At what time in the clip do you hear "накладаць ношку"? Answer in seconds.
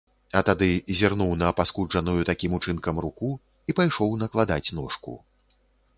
4.23-5.13